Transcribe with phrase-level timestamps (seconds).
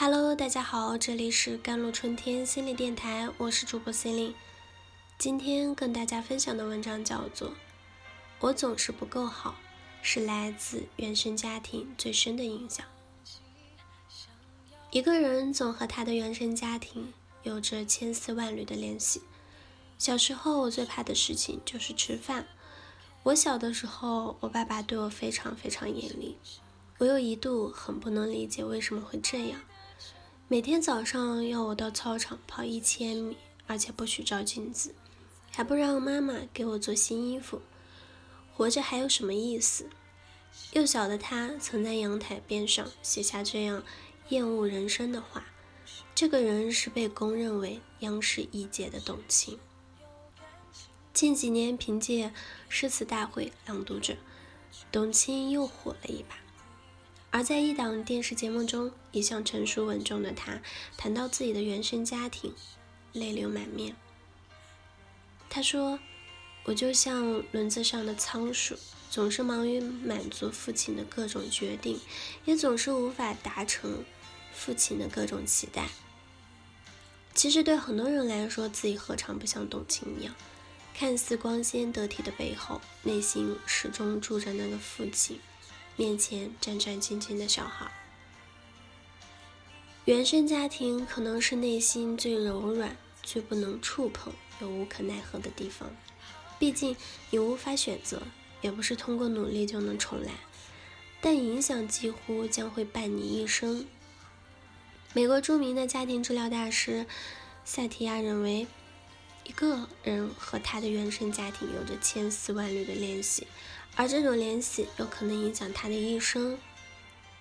[0.00, 4.32] Hello，大家好，这里是甘露春天心理电台，我是主播心灵。
[5.18, 7.48] 今天跟大家分享的文章叫做
[8.38, 9.50] 《我总是不够好》，
[10.00, 12.86] 是来自原生家庭最深的影响。
[14.92, 17.12] 一个人总和他的原生家庭
[17.42, 19.22] 有着千丝万缕的联系。
[19.98, 22.46] 小时候，我最怕的事情就是吃饭。
[23.24, 26.38] 我小的时候，我爸爸对我非常非常严厉。
[26.98, 29.60] 我又一度很不能理解为什么会这样。
[30.50, 34.94] 每天早上要我到操场跑一千米，而且不许照镜子，
[35.50, 37.60] 还不让妈妈给我做新衣服。
[38.54, 39.90] 活着还有什么意思？
[40.72, 43.84] 幼小的他曾在阳台边上写下这样
[44.30, 45.44] 厌恶人生的话。
[46.14, 49.58] 这个人是被公认为央视一姐的董卿。
[51.12, 52.32] 近几年凭借
[52.70, 54.16] 诗词大会朗读者，
[54.90, 56.36] 董卿又火了一把。
[57.30, 60.60] 而在一档电视节目中，一向成熟稳重的他
[60.96, 62.54] 谈到自己的原生家庭，
[63.12, 63.94] 泪流满面。
[65.50, 65.98] 他说
[66.64, 68.76] ：“我就像轮子上的仓鼠，
[69.10, 72.00] 总是忙于满足父亲的各种决定，
[72.44, 74.04] 也总是无法达成
[74.52, 75.88] 父亲的各种期待。
[77.34, 80.34] 其实对很多人来说，自己何尝不像董卿一样？”
[80.94, 85.38] 看似光鲜得体的背后，内心始终住着那个父亲
[85.98, 87.92] 面前战战兢兢的小孩。
[90.06, 95.94] 原生家庭可能是内心最柔软、最不能触碰又无可奈何的地方。
[96.58, 96.96] 毕竟
[97.28, 98.22] 你无法选择，
[98.62, 100.32] 也不是通过努力就能重来，
[101.20, 103.84] 但影响几乎将会伴你一生。
[105.12, 107.04] 美国著名的家庭治疗大师
[107.64, 108.66] 萨提亚认为。
[109.44, 113.46] 一个人和他的原生家庭有着千丝万缕的联系，
[113.98, 116.56] 而这种联系有可能影响他的一生。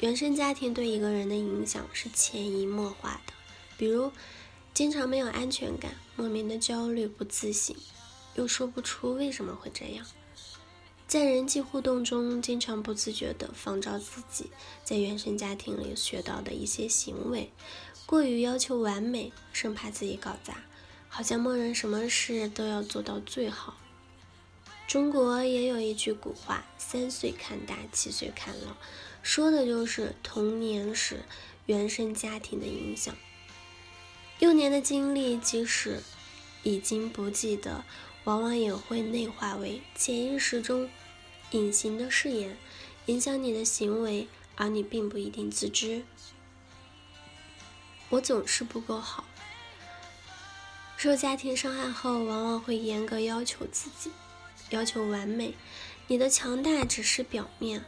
[0.00, 3.34] 原生家庭对一个人的影响是潜移默化的，
[3.76, 4.10] 比如
[4.72, 7.76] 经常没有安全感，莫名的焦虑不自信，
[8.34, 10.06] 又说不出为什么会这样。
[11.06, 14.50] 在人际互动中，经常不自觉地仿照自己
[14.82, 17.52] 在原生家庭里学到的一些行为，
[18.06, 20.64] 过于要求完美，生怕自己搞砸。
[21.10, 23.76] 好像默认什么事都要做到最好。
[24.88, 28.74] 中国也有一句古话：“三岁看大，七岁看老”，
[29.22, 31.24] 说的就是童年时
[31.66, 33.14] 原生家庭的影响。
[34.38, 36.02] 幼年的经历即使
[36.62, 37.84] 已经不记得，
[38.24, 40.88] 往往也会内化为潜意识中
[41.50, 42.56] 隐形的誓言，
[43.04, 46.02] 影响你的行为，而你并不一定自知。
[48.08, 49.26] 我总是不够好。
[50.96, 54.10] 受家庭伤害后，往往会严格要求自己，
[54.70, 55.54] 要求完美。
[56.06, 57.84] 你的强大只是表面。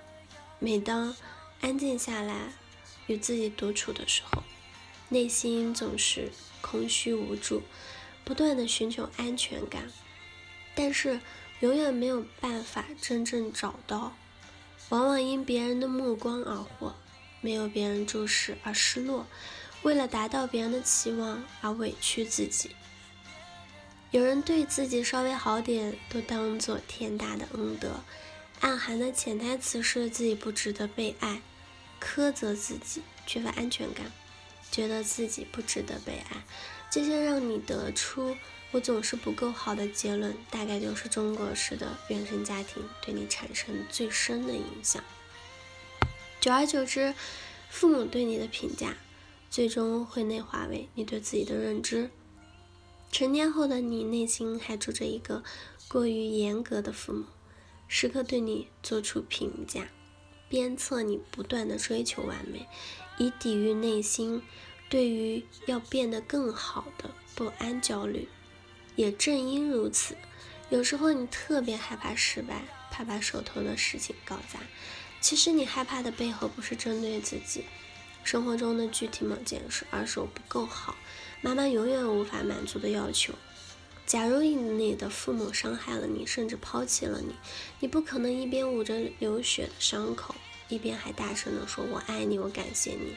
[0.59, 1.17] 每当
[1.61, 2.53] 安静下来，
[3.07, 4.43] 与自己独处的时候，
[5.09, 6.31] 内心总是
[6.61, 7.63] 空虚无助，
[8.25, 9.91] 不断的寻求安全感，
[10.75, 11.21] 但是
[11.61, 14.15] 永远没有办法真正找到。
[14.91, 16.95] 往往因别人的目光而活，
[17.41, 19.27] 没有别人注视而失落，
[19.83, 22.71] 为了达到别人的期望而委屈自己。
[24.11, 28.01] 有人对自己稍微好点，都当做天大的恩德，
[28.59, 31.41] 暗含的潜台词是自己不值得被爱，
[32.03, 34.11] 苛责自己，缺乏安全感，
[34.73, 36.45] 觉得自己不值得被爱，
[36.91, 38.37] 这些让你得出
[38.73, 45.05] 我总是不够好的结论，大概就是中国式的原生家庭对你产生最深的影响。
[46.41, 47.15] 久而久之，
[47.69, 48.97] 父母对你的评价，
[49.49, 52.11] 最终会内化为你对自己的认知。
[53.11, 55.43] 成年后的你，内心还住着一个
[55.89, 57.25] 过于严格的父母，
[57.89, 59.89] 时刻对你做出评价，
[60.49, 62.69] 鞭策你不断的追求完美，
[63.19, 64.43] 以抵御内心
[64.89, 68.29] 对于要变得更好的不安焦虑。
[68.95, 70.17] 也正因如此，
[70.69, 74.61] 有时候你特别害怕失败，怕把手头的事情搞砸。
[75.21, 77.65] 其实你害怕的背后，不是针对自己
[78.31, 80.95] 生活中的具体某件事，而是我不够好。
[81.41, 83.35] 妈妈永远无法满足的要求。
[84.07, 87.35] 假如你的父母伤害了你，甚至抛弃了你，
[87.81, 90.33] 你不可能一边捂着流血的伤口，
[90.69, 93.17] 一边还大声的说“我爱你，我感谢你”，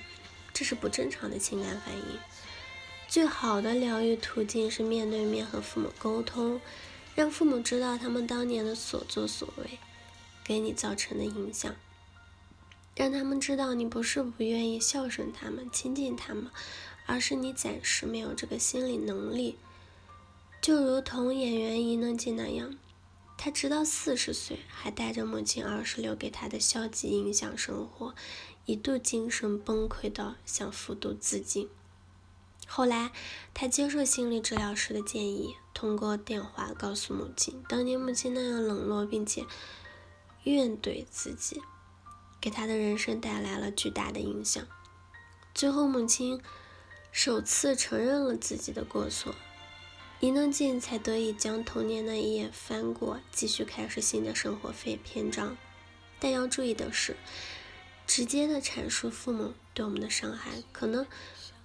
[0.51, 2.17] 这是不正常的情感反应。
[3.07, 6.59] 最好的疗愈途径是面对面和父母沟通，
[7.13, 9.77] 让父母知道他们当年的所作所为
[10.43, 11.75] 给你造成的影响，
[12.95, 16.49] 让他们知道你不是不愿意孝顺他们、亲近他们。
[17.05, 19.57] 而是你暂时没有这个心理能力，
[20.61, 22.77] 就如同演员伊能静那样，
[23.37, 28.15] 他直到四十岁还带着母亲二十留给他的消极影响生活，
[28.65, 31.67] 一度精神崩溃到想服毒自尽。
[32.65, 33.11] 后来，
[33.53, 39.45] 他接受心理治疗师的建议，通过电话告诉母亲，当年母亲那样冷落并且
[40.45, 41.61] 怨怼自己，
[42.43, 44.67] 给他的人生带来了巨大的影响。
[45.53, 46.41] 最后，母亲
[47.09, 49.33] 首次承认了自己的过错，
[50.19, 55.55] 伊能静才得以将童年那一页翻过，继续开始新的生活非篇章。
[56.19, 57.15] 但要注意的是，
[58.05, 61.07] 直接的阐述父母对我们的伤害，可能。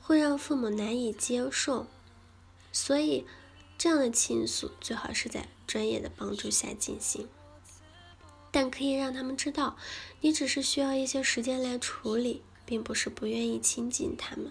[0.01, 1.87] 会让父母难以接受，
[2.73, 3.27] 所以
[3.77, 7.29] 这样的倾诉最好是在专业的帮助下进行。
[8.51, 9.77] 但可以让他们知道，
[10.21, 14.51] 你只是需要一些时间来处理，并不是不愿意亲近他们。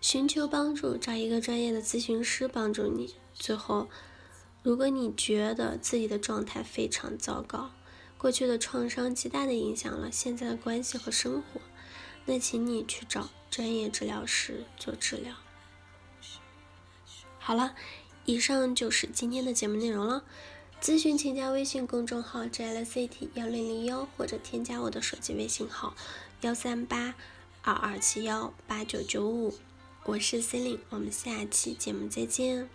[0.00, 3.14] 寻求帮助，找一个专业的咨询师帮助你。
[3.32, 3.88] 最后，
[4.62, 7.70] 如果你觉得自己的状态非常糟糕，
[8.18, 11.60] 过去的创伤极大的影响了现在的关系和生活，
[12.26, 13.30] 那请你去找。
[13.50, 15.32] 专业治疗师做治疗。
[17.38, 17.76] 好了，
[18.24, 20.24] 以上就是今天的节目内容了。
[20.84, 25.94] 咨询请加微信公众号 “jlcity 幺零零幺”或者添加我的手机微信号
[26.42, 27.14] 幺三八
[27.62, 29.54] 二二七幺八九九五。
[30.04, 32.68] 我是 c e l i n e 我们下期节目再见。